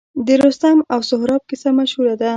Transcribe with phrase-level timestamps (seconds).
[0.25, 2.29] د رستم او سهراب کیسه مشهوره ده